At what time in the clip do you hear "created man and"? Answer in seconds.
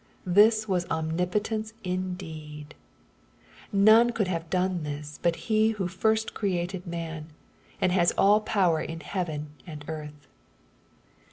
6.33-7.91